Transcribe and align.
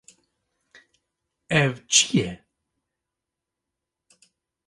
Ev 1.61 1.73
çi 1.91 2.05
ye? 2.13 2.29